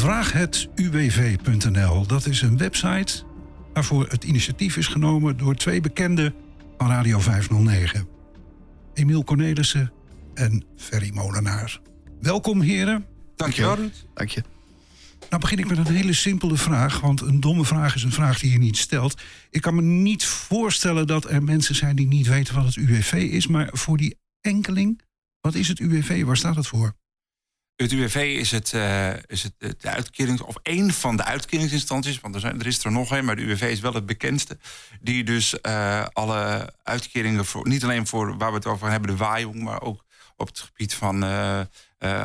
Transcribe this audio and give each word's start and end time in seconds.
vraaghetuwv.nl. 0.00 2.06
Dat 2.06 2.26
is 2.26 2.42
een 2.42 2.56
website 2.56 3.22
waarvoor 3.72 4.06
het 4.08 4.24
initiatief 4.24 4.76
is 4.76 4.86
genomen 4.86 5.36
door 5.36 5.54
twee 5.54 5.80
bekenden 5.80 6.34
van 6.78 6.88
Radio 6.88 7.18
509. 7.18 8.08
Emiel 8.94 9.24
Cornelissen 9.24 9.92
en 10.34 10.64
Ferry 10.76 11.10
Molenaar. 11.14 11.80
Welkom 12.20 12.60
heren. 12.60 13.06
Dankjewel. 13.36 13.76
Dank 14.14 14.28
je. 14.28 14.42
Nou 15.30 15.40
begin 15.40 15.58
ik 15.58 15.68
met 15.68 15.78
een 15.78 15.94
hele 15.94 16.12
simpele 16.12 16.56
vraag, 16.56 17.00
want 17.00 17.20
een 17.20 17.40
domme 17.40 17.64
vraag 17.64 17.94
is 17.94 18.02
een 18.02 18.12
vraag 18.12 18.38
die 18.38 18.52
je 18.52 18.58
niet 18.58 18.76
stelt. 18.76 19.22
Ik 19.50 19.60
kan 19.60 19.74
me 19.74 19.82
niet 19.82 20.24
voorstellen 20.24 21.06
dat 21.06 21.30
er 21.30 21.42
mensen 21.42 21.74
zijn 21.74 21.96
die 21.96 22.06
niet 22.06 22.26
weten 22.26 22.54
wat 22.54 22.64
het 22.64 22.76
UWV 22.76 23.12
is, 23.12 23.46
maar 23.46 23.68
voor 23.72 23.96
die 23.96 24.18
enkeling, 24.40 25.00
wat 25.40 25.54
is 25.54 25.68
het 25.68 25.78
UWV? 25.78 26.24
Waar 26.24 26.36
staat 26.36 26.56
het 26.56 26.66
voor? 26.66 26.94
Het 27.82 27.92
UWV 27.92 28.14
is, 28.14 28.50
het, 28.50 28.72
uh, 28.72 29.10
is 29.26 29.42
het, 29.42 29.80
de 29.80 29.88
uitkering, 29.88 30.40
of 30.40 30.54
één 30.62 30.92
van 30.92 31.16
de 31.16 31.24
uitkeringsinstanties, 31.24 32.20
want 32.20 32.34
er, 32.34 32.40
zijn, 32.40 32.60
er 32.60 32.66
is 32.66 32.84
er 32.84 32.92
nog 32.92 33.10
een, 33.10 33.24
maar 33.24 33.36
de 33.36 33.42
UWV 33.42 33.62
is 33.62 33.80
wel 33.80 33.92
het 33.92 34.06
bekendste. 34.06 34.58
Die 35.00 35.24
dus 35.24 35.54
uh, 35.62 36.04
alle 36.12 36.72
uitkeringen, 36.82 37.44
voor, 37.44 37.68
niet 37.68 37.84
alleen 37.84 38.06
voor 38.06 38.36
waar 38.38 38.50
we 38.50 38.56
het 38.56 38.66
over 38.66 38.90
hebben, 38.90 39.10
de 39.10 39.16
waaijong, 39.16 39.62
maar 39.62 39.80
ook 39.82 40.04
op 40.36 40.46
het 40.46 40.58
gebied 40.58 40.94
van 40.94 41.24
uh, 41.24 41.60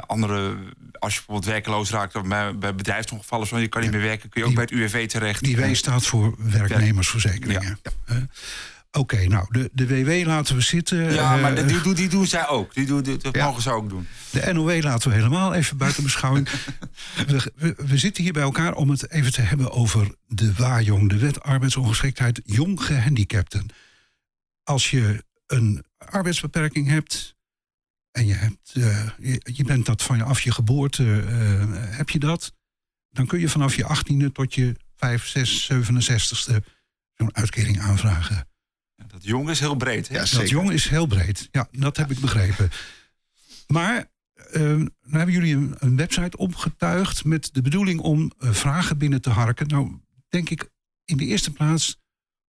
andere, 0.07 0.57
als 0.99 1.13
je 1.13 1.19
bijvoorbeeld 1.19 1.45
werkeloos 1.45 1.89
raakt 1.89 2.15
of 2.15 2.23
bij, 2.23 2.57
bij 2.57 2.75
bedrijfsongevallen, 2.75 3.47
zo 3.47 3.57
je 3.57 3.67
kan 3.67 3.81
niet 3.81 3.91
meer 3.91 4.01
werken, 4.01 4.29
kun 4.29 4.41
je 4.41 4.47
ook 4.47 4.53
bij 4.53 4.63
het 4.63 4.71
UWV 4.71 5.07
terecht. 5.07 5.43
Die 5.43 5.57
W 5.57 5.75
staat 5.75 6.05
voor 6.05 6.35
werknemersverzekeringen. 6.37 7.79
Ja. 7.83 8.27
Oké, 8.95 9.27
nou, 9.27 9.45
de, 9.49 9.69
de 9.73 9.87
WW 9.87 10.27
laten 10.27 10.55
we 10.55 10.61
zitten. 10.61 11.13
Ja, 11.13 11.35
maar 11.35 11.67
die, 11.67 11.81
die, 11.81 11.93
die 11.93 12.09
doen 12.09 12.27
zij 12.27 12.47
ook. 12.47 12.73
Die, 12.73 12.85
doen, 12.85 13.03
dat 13.03 13.35
mogen 13.35 13.61
ze 13.61 13.71
ook 13.71 13.89
doen. 13.89 14.07
De 14.31 14.53
NOW 14.53 14.83
laten 14.83 15.09
we 15.09 15.15
helemaal 15.15 15.53
even 15.53 15.77
buiten 15.77 16.03
beschouwing. 16.03 16.49
we, 17.27 17.51
we, 17.55 17.75
we, 17.77 17.97
zitten 17.97 18.23
hier 18.23 18.33
bij 18.33 18.41
elkaar 18.41 18.73
om 18.73 18.89
het 18.89 19.11
even 19.11 19.31
te 19.31 19.41
hebben 19.41 19.71
over 19.71 20.15
de 20.27 20.53
WAJONG, 20.53 21.09
de 21.09 21.17
Wet 21.17 21.43
Arbeidsongeschiktheid 21.43 22.41
Jong 22.45 22.83
Gehandicapten. 22.83 23.65
Als 24.63 24.91
je 24.91 25.23
een 25.47 25.85
arbeidsbeperking 25.97 26.87
hebt 26.87 27.35
en 28.11 28.25
je, 28.25 28.33
hebt, 28.33 28.73
uh, 28.73 29.09
je, 29.19 29.41
je, 29.53 29.63
bent 29.63 29.85
dat 29.85 30.03
van 30.03 30.17
je 30.17 30.23
af 30.23 30.41
je 30.41 30.51
geboorte, 30.51 31.03
uh, 31.03 31.63
heb 31.97 32.09
je 32.09 32.19
dat, 32.19 32.53
dan 33.09 33.25
kun 33.25 33.39
je 33.39 33.49
vanaf 33.49 33.75
je 33.75 33.83
18e 33.83 34.31
tot 34.31 34.53
je 34.53 34.75
5, 34.95 35.27
6, 35.27 35.71
67ste 35.73 36.55
zo'n 37.13 37.35
uitkering 37.35 37.79
aanvragen. 37.79 38.47
Jong 39.25 39.49
is 39.49 39.59
heel 39.59 39.75
breed. 39.75 40.07
Hè? 40.07 40.15
Ja, 40.15 40.25
dat 40.37 40.49
jong 40.49 40.71
is 40.71 40.87
heel 40.87 41.05
breed. 41.05 41.47
Ja, 41.51 41.67
dat 41.71 41.97
heb 41.97 42.11
ik 42.11 42.19
begrepen. 42.19 42.69
Maar 43.67 44.11
uh, 44.53 44.61
nou 44.61 44.89
hebben 45.09 45.33
jullie 45.33 45.55
een, 45.55 45.75
een, 45.79 45.95
website 45.95 46.37
opgetuigd 46.37 47.25
met 47.25 47.49
de 47.53 47.61
bedoeling 47.61 47.99
om 47.99 48.31
uh, 48.39 48.51
vragen 48.51 48.97
binnen 48.97 49.21
te 49.21 49.29
harken. 49.29 49.67
Nou, 49.67 49.99
denk 50.29 50.49
ik 50.49 50.69
in 51.05 51.17
de 51.17 51.25
eerste 51.25 51.51
plaats, 51.51 51.99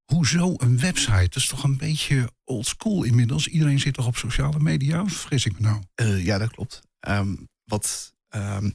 hoezo 0.05 0.55
een 0.57 0.79
website? 0.79 1.29
Dat 1.29 1.37
is 1.37 1.49
toch 1.49 1.65
een 1.65 1.77
beetje 1.77 2.31
old 2.45 2.67
school 2.67 3.05
inmiddels. 3.05 3.49
Iedereen 3.49 3.81
zit 3.81 3.95
toch 3.95 4.07
op 4.07 4.17
sociale 4.17 4.59
media? 4.59 5.03
Of 5.03 5.13
vergis 5.13 5.47
ik 5.47 5.61
me 5.61 5.61
nou? 5.61 5.83
Uh, 5.97 6.25
ja, 6.25 6.39
dat 6.39 6.51
klopt. 6.51 6.81
Um, 7.09 7.49
wat, 7.65 8.15
um, 8.31 8.75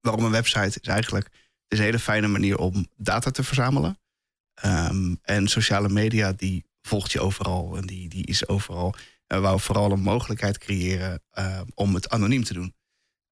waarom 0.00 0.24
een 0.24 0.30
website 0.30 0.80
is 0.80 0.88
eigenlijk 0.88 1.30
het 1.68 1.78
is 1.78 1.84
een 1.84 1.90
hele 1.90 2.02
fijne 2.02 2.28
manier 2.28 2.58
om 2.58 2.86
data 2.96 3.30
te 3.30 3.42
verzamelen. 3.42 3.98
Um, 4.64 5.18
en 5.22 5.48
sociale 5.48 5.88
media 5.88 6.32
die 6.32 6.64
volgt 6.88 7.12
je 7.12 7.20
overal 7.20 7.76
en 7.76 7.86
die, 7.86 8.08
die 8.08 8.26
is 8.26 8.48
overal. 8.48 8.94
En 9.26 9.42
wou 9.42 9.60
vooral 9.60 9.92
een 9.92 10.00
mogelijkheid 10.00 10.58
creëren 10.58 11.22
uh, 11.38 11.60
om 11.74 11.94
het 11.94 12.08
anoniem 12.08 12.44
te 12.44 12.52
doen. 12.52 12.74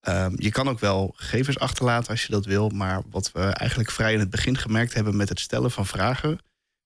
Uh, 0.08 0.26
je 0.34 0.50
kan 0.50 0.68
ook 0.68 0.78
wel 0.78 1.12
gegevens 1.16 1.58
achterlaten 1.58 2.10
als 2.10 2.22
je 2.22 2.32
dat 2.32 2.44
wil. 2.44 2.68
Maar 2.68 3.02
wat 3.10 3.32
we 3.32 3.40
eigenlijk 3.40 3.90
vrij 3.90 4.12
in 4.12 4.18
het 4.18 4.30
begin 4.30 4.56
gemerkt 4.56 4.94
hebben 4.94 5.16
met 5.16 5.28
het 5.28 5.40
stellen 5.40 5.70
van 5.70 5.86
vragen, 5.86 6.38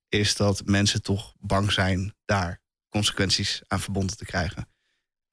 is 0.09 0.37
dat 0.37 0.63
mensen 0.65 1.03
toch 1.03 1.35
bang 1.39 1.73
zijn 1.73 2.15
daar 2.25 2.61
consequenties 2.89 3.63
aan 3.67 3.81
verbonden 3.81 4.17
te 4.17 4.25
krijgen. 4.25 4.69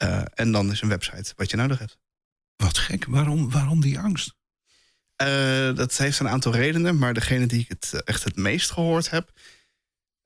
Uh, 0.04 0.22
en 0.34 0.52
dan 0.52 0.72
is 0.72 0.82
een 0.82 0.90
website 0.90 1.34
wat 1.36 1.50
je 1.50 1.58
nodig 1.58 1.80
hebt. 1.80 1.98
Wat 2.56 2.78
gek, 2.78 3.06
waarom, 3.06 3.52
waarom 3.52 3.82
die 3.82 4.00
angst? 4.00 4.36
dat 5.76 5.98
heeft 5.98 6.20
een 6.20 6.30
aantal 6.30 6.54
redenen, 6.54 6.98
maar 6.98 7.14
degene 7.14 7.46
die 7.46 7.60
ik 7.60 7.68
het 7.68 8.04
echt 8.04 8.24
het 8.24 8.36
meest 8.36 8.72
gehoord 8.72 9.10
heb, 9.10 9.32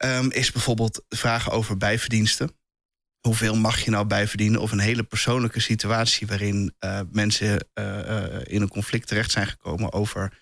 Um, 0.06 0.31
is 0.31 0.51
bijvoorbeeld 0.51 1.03
vragen 1.09 1.51
over 1.51 1.78
bijverdiensten. 1.78 2.56
Hoeveel 3.19 3.56
mag 3.56 3.79
je 3.79 3.91
nou 3.91 4.06
bijverdienen? 4.06 4.62
Of 4.62 4.72
een 4.72 4.79
hele 4.79 5.03
persoonlijke 5.03 5.59
situatie 5.59 6.28
waarin 6.28 6.75
uh, 6.79 7.00
mensen 7.12 7.67
uh, 7.73 7.97
uh, 7.97 8.25
in 8.44 8.61
een 8.61 8.67
conflict 8.67 9.07
terecht 9.07 9.31
zijn 9.31 9.47
gekomen 9.47 9.94
over 9.94 10.40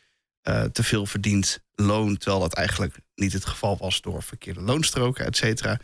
te 0.71 0.83
veel 0.83 1.05
verdiend 1.05 1.59
loon, 1.75 2.17
terwijl 2.17 2.41
dat 2.41 2.53
eigenlijk 2.53 2.99
niet 3.15 3.33
het 3.33 3.45
geval 3.45 3.77
was 3.77 4.01
door 4.01 4.23
verkeerde 4.23 4.61
loonstroken, 4.61 5.25
et 5.25 5.37
cetera. 5.37 5.79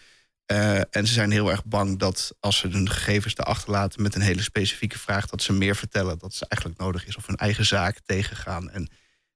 en 0.90 1.08
ze 1.08 1.14
zijn 1.14 1.32
heel 1.32 1.52
erg 1.52 1.66
bang 1.66 2.00
dat 2.00 2.36
als 2.40 2.58
ze 2.58 2.68
hun 2.68 2.90
gegevens 2.90 3.38
erachter 3.38 3.72
laten 3.72 4.02
met 4.02 4.16
een 4.16 4.22
hele 4.22 4.42
specifieke 4.42 5.00
vraag, 5.00 5.26
dat 5.26 5.42
ze 5.42 5.54
meer 5.54 5.76
vertellen 5.76 6.18
dat 6.18 6.34
ze 6.34 6.46
eigenlijk 6.48 6.82
nodig 6.82 7.08
is 7.08 7.16
of 7.16 7.28
hun 7.28 7.36
eigen 7.36 7.66
zaak 7.66 8.00
tegengaan. 8.06 8.70
En 8.70 8.90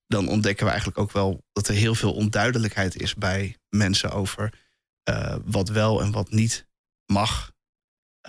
dan 0.09 0.27
ontdekken 0.27 0.65
we 0.65 0.71
eigenlijk 0.71 0.99
ook 0.99 1.11
wel 1.11 1.43
dat 1.51 1.67
er 1.67 1.73
heel 1.73 1.95
veel 1.95 2.13
onduidelijkheid 2.13 3.01
is 3.01 3.15
bij 3.15 3.57
mensen 3.69 4.11
over 4.11 4.53
uh, 5.09 5.35
wat 5.45 5.69
wel 5.69 6.01
en 6.01 6.11
wat 6.11 6.31
niet 6.31 6.67
mag. 7.05 7.51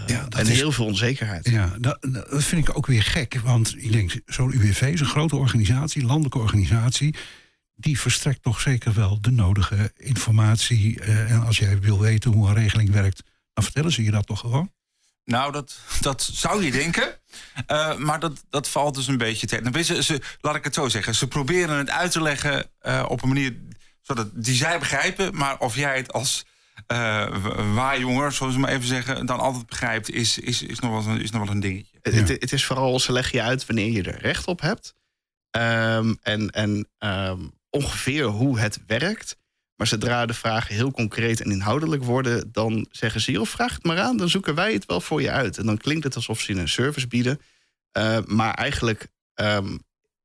Uh, 0.00 0.06
ja, 0.06 0.26
en 0.28 0.46
is, 0.46 0.48
heel 0.48 0.72
veel 0.72 0.84
onzekerheid. 0.84 1.48
Ja, 1.48 1.76
dat, 1.78 1.98
dat, 2.00 2.44
vind 2.44 2.68
ik 2.68 2.76
ook 2.76 2.86
weer 2.86 3.02
gek. 3.02 3.40
Want 3.40 3.74
ik 3.76 3.92
denk, 3.92 4.20
zo'n 4.26 4.52
UWV 4.52 4.82
is 4.82 5.00
een 5.00 5.06
grote 5.06 5.36
organisatie, 5.36 6.04
landelijke 6.04 6.38
organisatie. 6.38 7.14
Die 7.74 8.00
verstrekt 8.00 8.42
toch 8.42 8.60
zeker 8.60 8.92
wel 8.92 9.20
de 9.20 9.30
nodige 9.30 9.92
informatie. 9.96 11.00
Uh, 11.00 11.30
en 11.30 11.44
als 11.44 11.58
jij 11.58 11.80
wil 11.80 12.00
weten 12.00 12.32
hoe 12.32 12.48
een 12.48 12.54
regeling 12.54 12.90
werkt, 12.90 13.22
dan 13.52 13.64
vertellen 13.64 13.92
ze 13.92 14.02
je 14.02 14.10
dat 14.10 14.26
toch 14.26 14.40
gewoon? 14.40 14.72
Nou, 15.24 15.52
dat, 15.52 15.78
dat 16.00 16.22
zou 16.22 16.64
je 16.64 16.70
denken. 16.70 17.19
Uh, 17.68 17.96
maar 17.96 18.20
dat, 18.20 18.44
dat 18.50 18.68
valt 18.68 18.94
dus 18.94 19.06
een 19.06 19.18
beetje 19.18 19.46
tegen. 19.46 19.84
Ze, 19.84 20.02
ze, 20.02 20.20
laat 20.40 20.54
ik 20.54 20.64
het 20.64 20.74
zo 20.74 20.88
zeggen. 20.88 21.14
Ze 21.14 21.28
proberen 21.28 21.78
het 21.78 21.90
uit 21.90 22.10
te 22.10 22.22
leggen 22.22 22.70
uh, 22.82 23.04
op 23.08 23.22
een 23.22 23.28
manier 23.28 23.56
zodat 24.00 24.28
die 24.32 24.54
zij 24.54 24.78
begrijpen. 24.78 25.36
Maar 25.36 25.58
of 25.58 25.74
jij 25.74 25.96
het 25.96 26.12
als 26.12 26.44
uh, 26.92 27.26
waarjonger, 27.74 28.32
zoals 28.32 28.54
we 28.54 28.60
maar 28.60 28.70
even 28.70 28.86
zeggen, 28.86 29.26
dan 29.26 29.40
altijd 29.40 29.66
begrijpt, 29.66 30.10
is, 30.10 30.38
is, 30.38 30.62
is, 30.62 30.78
nog, 30.78 31.04
wel 31.04 31.14
een, 31.14 31.20
is 31.20 31.30
nog 31.30 31.42
wel 31.42 31.50
een 31.50 31.60
dingetje. 31.60 31.98
Ja. 32.02 32.10
Het, 32.10 32.28
het, 32.28 32.52
is 32.52 32.64
vooral, 32.64 33.00
ze 33.00 33.12
leggen 33.12 33.38
je 33.38 33.44
uit 33.44 33.66
wanneer 33.66 33.90
je 33.90 34.02
er 34.02 34.18
recht 34.18 34.46
op 34.46 34.60
hebt. 34.60 34.94
Um, 35.50 36.18
en 36.22 36.50
en 36.50 36.88
um, 36.98 37.52
ongeveer 37.70 38.24
hoe 38.24 38.58
het 38.58 38.78
werkt. 38.86 39.36
Maar 39.80 39.88
zodra 39.88 40.26
de 40.26 40.34
vragen 40.34 40.74
heel 40.74 40.90
concreet 40.90 41.40
en 41.40 41.50
inhoudelijk 41.50 42.04
worden, 42.04 42.52
dan 42.52 42.86
zeggen 42.90 43.20
ze: 43.20 43.32
joh, 43.32 43.46
vraag 43.46 43.74
het 43.74 43.84
maar 43.84 43.98
aan, 43.98 44.16
dan 44.16 44.28
zoeken 44.28 44.54
wij 44.54 44.72
het 44.72 44.86
wel 44.86 45.00
voor 45.00 45.22
je 45.22 45.30
uit. 45.30 45.58
En 45.58 45.66
dan 45.66 45.76
klinkt 45.76 46.04
het 46.04 46.14
alsof 46.14 46.40
ze 46.40 46.52
een 46.52 46.68
service 46.68 47.06
bieden. 47.06 47.40
Uh, 47.98 48.18
maar 48.26 48.54
eigenlijk 48.54 49.08
um, 49.34 49.78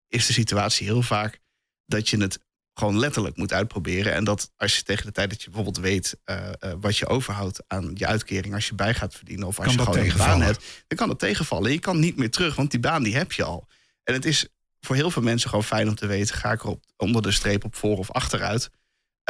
is 0.08 0.26
de 0.26 0.34
situatie 0.34 0.86
heel 0.88 1.02
vaak 1.02 1.40
dat 1.86 2.10
je 2.10 2.18
het 2.18 2.40
gewoon 2.74 3.00
letterlijk 3.00 3.38
moet 3.38 3.54
uitproberen. 3.54 4.14
En 4.14 4.24
dat 4.24 4.52
als 4.58 4.76
je 4.76 4.84
tegen 4.84 5.06
de 5.06 5.12
tijd 5.12 5.30
dat 5.30 5.40
je 5.40 5.46
bijvoorbeeld 5.46 5.86
weet 5.86 6.18
uh, 6.26 6.50
uh, 6.60 6.74
wat 6.80 6.98
je 6.98 7.08
overhoudt 7.08 7.64
aan 7.68 7.92
je 7.94 8.08
uitkering, 8.08 8.54
als 8.54 8.68
je 8.68 8.76
bij 8.76 8.94
gaat 8.94 9.16
verdienen 9.16 9.48
of 9.48 9.60
als 9.60 9.76
kan 9.76 9.86
je 9.86 9.92
gewoon 9.92 10.10
een 10.10 10.18
baan 10.18 10.42
hebt, 10.42 10.84
dan 10.88 10.98
kan 10.98 11.08
dat 11.08 11.20
tegenvallen. 11.20 11.72
Je 11.72 11.80
kan 11.80 12.00
niet 12.00 12.18
meer 12.18 12.32
terug, 12.32 12.56
want 12.56 12.72
die 12.72 12.80
baan 12.80 13.04
die 13.04 13.16
heb 13.16 13.32
je 13.32 13.44
al. 13.44 13.68
En 14.04 14.14
het 14.14 14.26
is 14.26 14.48
voor 14.80 14.96
heel 14.96 15.12
veel 15.12 15.22
mensen 15.22 15.50
gewoon 15.50 15.64
fijn 15.64 15.88
om 15.88 15.96
te 15.96 16.08
weten: 16.08 16.36
ga 16.36 16.52
ik 16.52 16.62
er 16.62 16.70
op, 16.70 16.84
onder 16.98 17.22
de 17.22 17.32
streep 17.32 17.64
op 17.64 17.76
voor 17.76 17.98
of 17.98 18.12
achteruit? 18.12 18.70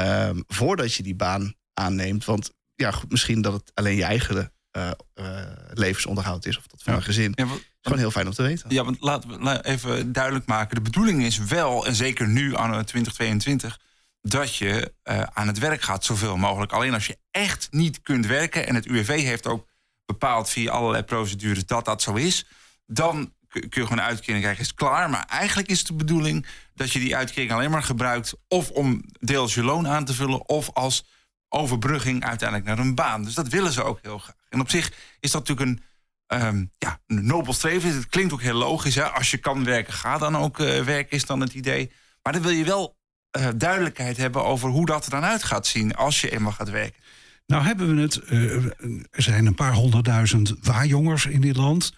Um, 0.01 0.43
voordat 0.47 0.93
je 0.93 1.03
die 1.03 1.15
baan 1.15 1.53
aanneemt. 1.73 2.25
Want 2.25 2.51
ja, 2.75 2.91
goed, 2.91 3.11
misschien 3.11 3.41
dat 3.41 3.53
het 3.53 3.71
alleen 3.73 3.95
je 3.95 4.03
eigen 4.03 4.53
uh, 4.77 4.91
uh, 5.15 5.39
levensonderhoud 5.73 6.45
is 6.45 6.57
of 6.57 6.67
dat 6.67 6.83
van 6.83 6.93
ja. 6.93 6.99
een 6.99 7.05
gezin. 7.05 7.31
Ja, 7.35 7.47
gewoon 7.81 7.99
heel 7.99 8.11
fijn 8.11 8.27
om 8.27 8.33
te 8.33 8.41
weten. 8.41 8.69
Ja, 8.69 8.83
want 8.83 8.97
laten 8.99 9.43
we 9.43 9.65
even 9.65 10.11
duidelijk 10.11 10.45
maken. 10.45 10.75
De 10.75 10.81
bedoeling 10.81 11.23
is 11.23 11.37
wel, 11.37 11.85
en 11.85 11.95
zeker 11.95 12.27
nu 12.27 12.55
aan 12.55 12.85
2022, 12.85 13.79
dat 14.21 14.55
je 14.55 14.93
uh, 15.03 15.21
aan 15.21 15.47
het 15.47 15.59
werk 15.59 15.81
gaat 15.81 16.03
zoveel 16.03 16.37
mogelijk. 16.37 16.71
Alleen 16.71 16.93
als 16.93 17.07
je 17.07 17.17
echt 17.31 17.67
niet 17.71 18.01
kunt 18.01 18.25
werken, 18.25 18.67
en 18.67 18.75
het 18.75 18.85
UWV 18.85 19.21
heeft 19.21 19.47
ook 19.47 19.67
bepaald 20.05 20.49
via 20.49 20.71
allerlei 20.71 21.03
procedures 21.03 21.65
dat 21.65 21.85
dat 21.85 22.01
zo 22.01 22.13
is, 22.13 22.45
dan 22.85 23.33
kun 23.59 23.81
je 23.81 23.87
gewoon 23.87 23.97
een 23.97 24.09
uitkering 24.09 24.41
krijgen, 24.41 24.63
is 24.63 24.73
klaar. 24.73 25.09
Maar 25.09 25.25
eigenlijk 25.25 25.67
is 25.67 25.83
de 25.83 25.93
bedoeling 25.93 26.45
dat 26.73 26.91
je 26.91 26.99
die 26.99 27.15
uitkering 27.15 27.51
alleen 27.51 27.71
maar 27.71 27.83
gebruikt... 27.83 28.33
of 28.47 28.69
om 28.69 29.03
deels 29.19 29.53
je 29.53 29.63
loon 29.63 29.87
aan 29.87 30.05
te 30.05 30.13
vullen... 30.13 30.49
of 30.49 30.69
als 30.73 31.05
overbrugging 31.49 32.23
uiteindelijk 32.23 32.69
naar 32.69 32.79
een 32.79 32.95
baan. 32.95 33.23
Dus 33.23 33.33
dat 33.33 33.47
willen 33.47 33.71
ze 33.71 33.83
ook 33.83 33.99
heel 34.01 34.17
graag. 34.17 34.35
En 34.49 34.59
op 34.59 34.69
zich 34.69 34.91
is 35.19 35.31
dat 35.31 35.47
natuurlijk 35.47 35.81
een, 36.27 36.43
um, 36.43 36.71
ja, 36.77 36.99
een 37.07 37.25
nobel 37.25 37.53
streven. 37.53 37.93
Het 37.93 38.07
klinkt 38.07 38.33
ook 38.33 38.41
heel 38.41 38.53
logisch. 38.53 38.95
Hè? 38.95 39.03
Als 39.03 39.31
je 39.31 39.37
kan 39.37 39.63
werken, 39.63 39.93
ga 39.93 40.17
dan 40.17 40.37
ook 40.37 40.59
uh, 40.59 40.83
werken, 40.83 41.17
is 41.17 41.25
dan 41.25 41.39
het 41.39 41.53
idee. 41.53 41.91
Maar 42.21 42.33
dan 42.33 42.41
wil 42.41 42.51
je 42.51 42.65
wel 42.65 42.97
uh, 43.37 43.47
duidelijkheid 43.55 44.17
hebben 44.17 44.43
over 44.43 44.69
hoe 44.69 44.85
dat 44.85 45.05
er 45.05 45.11
dan 45.11 45.23
uit 45.23 45.43
gaat 45.43 45.67
zien... 45.67 45.95
als 45.95 46.21
je 46.21 46.31
eenmaal 46.31 46.51
gaat 46.51 46.69
werken. 46.69 47.01
Nou 47.45 47.63
hebben 47.63 47.95
we 47.95 48.01
het, 48.01 48.21
uh, 48.29 48.65
er 49.11 49.21
zijn 49.21 49.45
een 49.45 49.55
paar 49.55 49.73
honderdduizend 49.73 50.53
waarjongers 50.61 51.25
in 51.25 51.41
dit 51.41 51.55
land... 51.55 51.93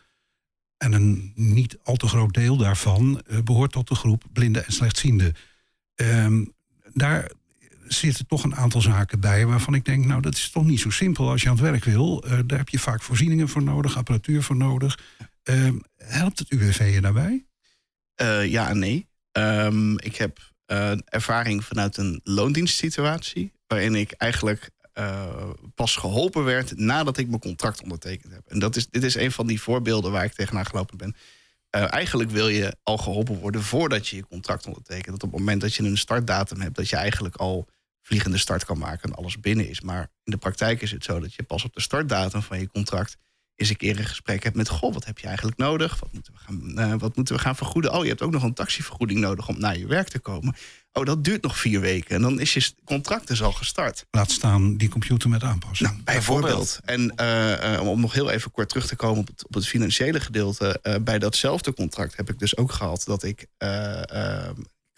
En 0.77 0.93
een 0.93 1.31
niet 1.35 1.77
al 1.83 1.95
te 1.95 2.07
groot 2.07 2.33
deel 2.33 2.57
daarvan 2.57 3.21
eh, 3.21 3.39
behoort 3.43 3.71
tot 3.71 3.87
de 3.87 3.95
groep 3.95 4.23
blinden 4.33 4.65
en 4.65 4.73
slechtzienden. 4.73 5.35
Ehm, 5.95 6.45
daar 6.93 7.31
zitten 7.87 8.27
toch 8.27 8.43
een 8.43 8.55
aantal 8.55 8.81
zaken 8.81 9.19
bij 9.19 9.45
waarvan 9.45 9.73
ik 9.73 9.85
denk, 9.85 10.05
nou 10.05 10.21
dat 10.21 10.33
is 10.33 10.49
toch 10.49 10.65
niet 10.65 10.79
zo 10.79 10.89
simpel 10.89 11.29
als 11.29 11.41
je 11.41 11.49
aan 11.49 11.55
het 11.55 11.63
werk 11.63 11.83
wil. 11.83 12.23
Uh, 12.25 12.39
daar 12.45 12.57
heb 12.57 12.69
je 12.69 12.79
vaak 12.79 13.01
voorzieningen 13.01 13.49
voor 13.49 13.63
nodig, 13.63 13.97
apparatuur 13.97 14.43
voor 14.43 14.55
nodig. 14.55 14.99
Uh, 15.43 15.69
helpt 15.97 16.39
het 16.39 16.51
UWV 16.51 16.93
je 16.93 17.01
daarbij? 17.01 17.45
Uh, 18.21 18.45
ja 18.45 18.69
en 18.69 18.79
nee. 18.79 19.07
Um, 19.31 19.99
ik 19.99 20.15
heb 20.15 20.39
ervaring 21.05 21.65
vanuit 21.65 21.97
een 21.97 22.21
loondienstsituatie, 22.23 23.51
waarin 23.67 23.95
ik 23.95 24.11
eigenlijk 24.11 24.69
pas 25.75 25.95
geholpen 25.95 26.43
werd 26.43 26.77
nadat 26.77 27.17
ik 27.17 27.27
mijn 27.27 27.39
contract 27.39 27.81
ondertekend 27.81 28.33
heb. 28.33 28.41
En 28.47 28.59
dat 28.59 28.75
is, 28.75 28.89
dit 28.89 29.03
is 29.03 29.15
een 29.15 29.31
van 29.31 29.47
die 29.47 29.61
voorbeelden 29.61 30.11
waar 30.11 30.23
ik 30.23 30.33
tegenaan 30.33 30.65
gelopen 30.65 30.97
ben. 30.97 31.15
eigenlijk 31.69 32.31
wil 32.31 32.47
je 32.47 32.75
al 32.83 32.97
geholpen 32.97 33.39
worden 33.39 33.63
voordat 33.63 34.07
je 34.07 34.15
je 34.15 34.27
contract 34.27 34.65
ondertekent. 34.65 35.05
Dat 35.05 35.23
op 35.23 35.31
het 35.31 35.39
moment 35.39 35.61
dat 35.61 35.75
je 35.75 35.83
een 35.83 35.97
startdatum 35.97 36.61
hebt, 36.61 36.75
dat 36.75 36.89
je 36.89 36.95
eigenlijk 36.95 37.35
al 37.35 37.67
vliegende 38.01 38.37
start 38.37 38.65
kan 38.65 38.77
maken 38.77 39.09
en 39.09 39.15
alles 39.15 39.39
binnen 39.39 39.69
is. 39.69 39.81
Maar 39.81 40.11
in 40.23 40.31
de 40.31 40.37
praktijk 40.37 40.81
is 40.81 40.91
het 40.91 41.03
zo 41.03 41.19
dat 41.19 41.33
je 41.33 41.43
pas 41.43 41.63
op 41.63 41.73
de 41.73 41.81
startdatum 41.81 42.41
van 42.41 42.59
je 42.59 42.67
contract 42.67 43.17
eens 43.57 43.69
een 43.69 43.77
keer 43.77 43.99
een 43.99 44.05
gesprek 44.05 44.43
hebt 44.43 44.55
met: 44.55 44.69
Goh, 44.69 44.93
wat 44.93 45.05
heb 45.05 45.19
je 45.19 45.27
eigenlijk 45.27 45.57
nodig? 45.57 45.99
Wat 45.99 46.13
moeten, 46.13 46.33
we 46.33 46.39
gaan, 46.39 46.91
uh, 46.91 46.99
wat 46.99 47.15
moeten 47.15 47.35
we 47.35 47.41
gaan 47.41 47.55
vergoeden? 47.55 47.93
Oh, 47.93 48.03
je 48.03 48.09
hebt 48.09 48.21
ook 48.21 48.31
nog 48.31 48.43
een 48.43 48.53
taxivergoeding 48.53 49.19
nodig 49.19 49.47
om 49.47 49.59
naar 49.59 49.77
je 49.77 49.87
werk 49.87 50.07
te 50.07 50.19
komen. 50.19 50.55
Oh, 50.91 51.05
dat 51.05 51.23
duurt 51.23 51.43
nog 51.43 51.57
vier 51.57 51.79
weken 51.79 52.15
en 52.15 52.21
dan 52.21 52.39
is 52.39 52.53
je 52.53 52.71
contract 52.83 53.27
dus 53.27 53.41
al 53.41 53.51
gestart. 53.51 54.05
Laat 54.11 54.31
staan 54.31 54.77
die 54.77 54.89
computer 54.89 55.29
met 55.29 55.43
aanpassen. 55.43 55.85
Nou, 55.85 56.03
bijvoorbeeld. 56.03 56.79
En 56.85 57.13
uh, 57.21 57.73
uh, 57.73 57.89
om 57.89 58.01
nog 58.01 58.13
heel 58.13 58.29
even 58.29 58.51
kort 58.51 58.69
terug 58.69 58.87
te 58.87 58.95
komen 58.95 59.19
op 59.19 59.27
het, 59.27 59.45
op 59.45 59.53
het 59.53 59.67
financiële 59.67 60.19
gedeelte. 60.19 60.99
bij 61.03 61.19
datzelfde 61.19 61.73
contract 61.73 62.17
heb 62.17 62.29
ik 62.29 62.39
dus 62.39 62.57
ook 62.57 62.71
gehad 62.71 63.03
dat 63.05 63.23
ik 63.23 63.47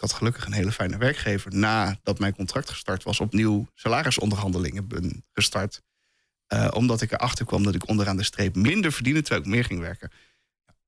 ik 0.00 0.10
had 0.10 0.18
gelukkig 0.18 0.46
een 0.46 0.52
hele 0.52 0.72
fijne 0.72 0.96
werkgever. 0.96 1.54
Nadat 1.54 2.18
mijn 2.18 2.34
contract 2.34 2.70
gestart 2.70 3.02
was, 3.02 3.20
opnieuw 3.20 3.66
salarisonderhandelingen 3.74 4.88
ben 4.88 5.24
gestart. 5.32 5.82
Uh, 6.54 6.68
omdat 6.70 7.00
ik 7.00 7.12
erachter 7.12 7.46
kwam 7.46 7.62
dat 7.62 7.74
ik 7.74 7.88
onderaan 7.88 8.16
de 8.16 8.22
streep 8.22 8.56
minder 8.56 8.92
verdiende 8.92 9.20
terwijl 9.20 9.42
ik 9.42 9.48
meer 9.48 9.64
ging 9.64 9.80
werken. 9.80 10.10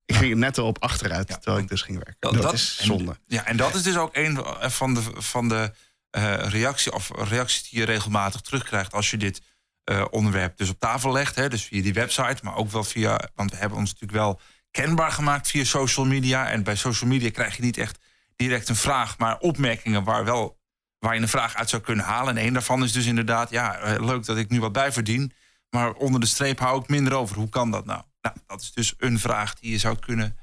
Ik 0.05 0.15
ging 0.15 0.35
net 0.35 0.59
op 0.59 0.83
achteruit 0.83 1.27
terwijl 1.27 1.59
ik 1.59 1.69
dus 1.69 1.83
ging 1.83 2.05
werken. 2.05 2.41
Dat, 2.43 2.53
is 2.53 2.77
zonde. 2.77 3.11
En, 3.11 3.19
ja, 3.27 3.47
en 3.47 3.57
dat 3.57 3.75
is 3.75 3.83
dus 3.83 3.97
ook 3.97 4.17
een 4.17 4.45
van 4.61 4.95
de, 4.95 5.03
van 5.15 5.49
de 5.49 5.73
uh, 6.17 6.35
reactie, 6.37 6.93
of 6.93 7.11
reacties 7.15 7.71
die 7.71 7.79
je 7.81 7.85
regelmatig 7.85 8.41
terugkrijgt 8.41 8.93
als 8.93 9.11
je 9.11 9.17
dit 9.17 9.43
uh, 9.91 10.05
onderwerp 10.11 10.57
dus 10.57 10.69
op 10.69 10.79
tafel 10.79 11.13
legt. 11.13 11.35
Hè, 11.35 11.49
dus 11.49 11.65
via 11.65 11.83
die 11.83 11.93
website, 11.93 12.37
maar 12.43 12.57
ook 12.57 12.71
wel 12.71 12.85
via. 12.85 13.29
Want 13.35 13.51
we 13.51 13.57
hebben 13.57 13.79
ons 13.79 13.93
natuurlijk 13.93 14.19
wel 14.19 14.41
kenbaar 14.71 15.13
gemaakt 15.13 15.49
via 15.49 15.65
social 15.65 16.07
media. 16.07 16.49
En 16.49 16.63
bij 16.63 16.77
social 16.77 17.11
media 17.11 17.31
krijg 17.31 17.57
je 17.57 17.63
niet 17.63 17.77
echt 17.77 17.99
direct 18.37 18.69
een 18.69 18.77
vraag, 18.77 19.19
maar 19.19 19.39
opmerkingen 19.39 20.05
waar, 20.05 20.25
wel, 20.25 20.59
waar 20.99 21.15
je 21.15 21.21
een 21.21 21.29
vraag 21.29 21.55
uit 21.55 21.71
zou 21.71 21.83
kunnen 21.83 22.05
halen. 22.05 22.37
En 22.37 22.47
een 22.47 22.53
daarvan 22.53 22.83
is 22.83 22.93
dus 22.93 23.07
inderdaad, 23.07 23.51
ja, 23.51 23.79
eh, 23.79 24.05
leuk 24.05 24.25
dat 24.25 24.37
ik 24.37 24.51
nu 24.51 24.61
wat 24.61 24.73
bijverdien. 24.73 25.33
Maar 25.73 25.93
onder 25.93 26.21
de 26.21 26.27
streep 26.27 26.59
hou 26.59 26.83
ik 26.83 26.89
minder 26.89 27.13
over. 27.13 27.37
Hoe 27.37 27.49
kan 27.49 27.71
dat 27.71 27.85
nou? 27.85 28.03
Nou, 28.21 28.37
dat 28.47 28.61
is 28.61 28.73
dus 28.73 28.95
een 28.99 29.19
vraag 29.19 29.55
die 29.55 29.71
je 29.71 29.79
zou 29.79 29.99
kunnen. 29.99 30.37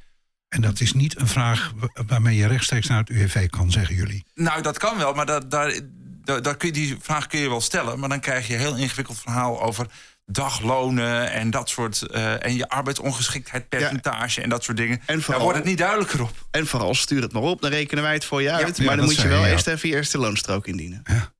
En 0.48 0.62
dat 0.62 0.80
is 0.80 0.94
niet 0.94 1.20
een 1.20 1.28
vraag 1.28 1.74
waarmee 2.08 2.38
je 2.38 2.48
rechtstreeks 2.48 2.88
naar 2.88 3.00
het 3.00 3.10
UWV 3.10 3.50
kan, 3.50 3.72
zeggen 3.72 3.96
jullie? 3.96 4.26
Nou, 4.34 4.62
dat 4.62 4.78
kan 4.78 4.98
wel, 4.98 5.14
maar 5.14 5.26
dat, 5.26 5.52
daar, 5.52 5.80
daar, 6.24 6.58
kun 6.58 6.68
je, 6.68 6.74
die 6.74 6.98
vraag 7.02 7.28
kun 7.28 7.40
je 7.40 7.50
wel 7.50 7.62
stellen. 7.62 8.00
Maar 8.00 8.10
dan 8.10 8.20
krijg 8.20 8.48
je 8.48 8.54
een 8.54 8.60
heel 8.60 8.76
ingewikkeld 8.76 9.20
verhaal 9.20 9.62
over 9.62 9.88
daglonen 10.26 11.32
en 11.32 11.50
dat 11.50 11.70
soort. 11.70 12.06
Uh, 12.12 12.46
en 12.46 12.56
je 12.56 12.70
arbeidsongeschiktheidpercentage 12.70 14.42
en 14.42 14.50
dat 14.50 14.64
soort 14.64 14.78
dingen. 14.78 15.02
En 15.06 15.22
vooral, 15.22 15.26
Daar 15.28 15.40
wordt 15.40 15.58
het 15.58 15.68
niet 15.68 15.78
duidelijker 15.78 16.22
op. 16.22 16.48
En 16.52 16.68
vooral 16.68 16.96
stuur 16.96 17.22
het 17.22 17.34
maar 17.34 17.42
op, 17.42 17.62
dan 17.62 17.72
rekenen 17.72 18.04
wij 18.04 18.14
het 18.14 18.26
voor 18.26 18.42
je 18.42 18.52
uit. 18.52 18.84
maar 18.84 18.96
dan 18.96 19.06
moet 19.06 19.16
je 19.16 19.28
wel 19.28 19.46
eerst 19.46 19.68
even 19.68 19.90
je 19.90 19.96
eerste 19.96 20.18
loonstrook 20.18 20.68
indienen. 20.68 21.02
Ja, 21.04 21.14
ja, 21.14 21.32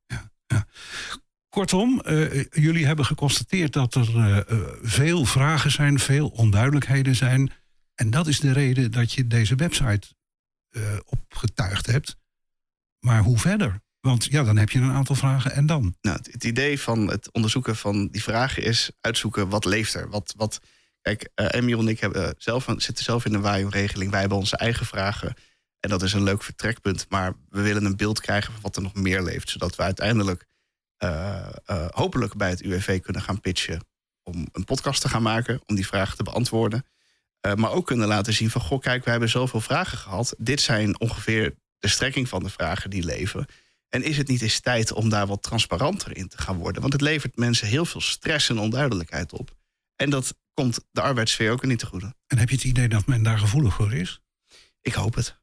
Kortom, 1.50 2.02
uh, 2.06 2.44
jullie 2.50 2.86
hebben 2.86 3.04
geconstateerd 3.04 3.72
dat 3.72 3.94
er 3.94 4.08
uh, 4.16 4.38
veel 4.82 5.24
vragen 5.24 5.70
zijn, 5.70 5.98
veel 5.98 6.28
onduidelijkheden 6.28 7.14
zijn. 7.14 7.52
En 7.94 8.10
dat 8.10 8.26
is 8.26 8.40
de 8.40 8.52
reden 8.52 8.90
dat 8.90 9.12
je 9.12 9.26
deze 9.26 9.54
website 9.54 10.08
opgetuigd 11.04 11.86
hebt. 11.86 12.16
Maar 13.00 13.22
hoe 13.22 13.38
verder? 13.38 13.80
Want 14.00 14.24
ja, 14.24 14.42
dan 14.42 14.56
heb 14.56 14.70
je 14.70 14.78
een 14.78 14.90
aantal 14.90 15.14
vragen 15.14 15.52
en 15.52 15.66
dan? 15.66 15.94
Nou, 16.00 16.18
het, 16.30 16.44
idee 16.44 16.80
van 16.80 17.08
het 17.08 17.32
onderzoeken 17.32 17.76
van 17.76 18.08
die 18.08 18.22
vragen 18.22 18.62
is 18.62 18.90
uitzoeken 19.00 19.48
wat 19.48 19.64
leeft 19.64 19.94
er. 19.94 20.08
Wat, 20.08 20.34
wat, 20.36 20.60
kijk, 21.02 21.28
uh, 21.34 21.46
Emiel 21.50 21.78
en 21.78 21.88
ik 21.88 22.00
hebben 22.00 22.34
zelf, 22.38 22.64
zitten 22.76 23.04
zelf 23.04 23.24
in 23.24 23.34
een 23.34 23.40
WAIO-regeling. 23.40 24.10
Wij 24.10 24.20
hebben 24.20 24.38
onze 24.38 24.56
eigen 24.56 24.86
vragen. 24.86 25.34
En 25.80 25.90
dat 25.90 26.02
is 26.02 26.12
een 26.12 26.22
leuk 26.22 26.42
vertrekpunt. 26.42 27.06
Maar 27.08 27.32
we 27.48 27.60
willen 27.60 27.84
een 27.84 27.96
beeld 27.96 28.20
krijgen 28.20 28.52
van 28.52 28.62
wat 28.62 28.76
er 28.76 28.82
nog 28.82 28.94
meer 28.94 29.22
leeft. 29.22 29.50
Zodat 29.50 29.76
we 29.76 29.82
uiteindelijk 29.82 30.40
uh, 30.40 30.46
uh, 30.46 30.49
hopelijk 31.90 32.36
bij 32.36 32.50
het 32.50 32.62
UWV 32.62 33.00
kunnen 33.00 33.22
gaan 33.22 33.40
pitchen. 33.40 33.86
Om 34.22 34.48
een 34.52 34.64
podcast 34.64 35.00
te 35.00 35.08
gaan 35.08 35.22
maken, 35.22 35.60
om 35.66 35.74
die 35.74 35.86
vragen 35.86 36.16
te 36.16 36.22
beantwoorden. 36.22 36.84
maar 37.54 37.70
ook 37.70 37.86
kunnen 37.86 38.08
laten 38.08 38.32
zien 38.32 38.50
van, 38.50 38.60
goh, 38.60 38.80
kijk, 38.80 39.04
we 39.04 39.10
hebben 39.10 39.28
zoveel 39.28 39.60
vragen 39.60 39.98
gehad. 39.98 40.34
Dit 40.38 40.60
zijn 40.60 41.00
ongeveer 41.00 41.54
de 41.78 41.88
strekking 41.88 42.28
van 42.28 42.42
de 42.42 42.50
vragen 42.50 42.90
die 42.90 43.04
leven. 43.04 43.46
En 43.88 44.02
is 44.02 44.16
het 44.16 44.28
niet 44.28 44.42
eens 44.42 44.60
tijd 44.60 44.92
om 44.92 45.08
daar 45.08 45.26
wat 45.26 45.42
transparanter 45.42 46.16
in 46.16 46.28
te 46.28 46.38
gaan 46.38 46.56
worden? 46.56 46.80
Want 46.80 46.92
het 46.92 47.02
levert 47.02 47.36
mensen 47.36 47.66
heel 47.66 47.84
veel 47.84 48.00
stress 48.00 48.48
en 48.48 48.58
onduidelijkheid 48.58 49.32
op. 49.32 49.56
En 49.96 50.10
dat 50.10 50.34
komt 50.54 50.80
de 50.90 51.00
arbeidssfeer 51.00 51.50
ook 51.50 51.64
niet 51.64 51.78
te 51.78 51.86
goede. 51.86 52.14
En 52.26 52.38
heb 52.38 52.48
je 52.48 52.54
het 52.54 52.64
idee 52.64 52.88
dat 52.88 53.06
men 53.06 53.22
daar 53.22 53.38
gevoelig 53.38 53.74
voor 53.74 53.92
is? 53.92 54.20
Ik 54.80 54.92
hoop 54.92 55.14
het. 55.14 55.39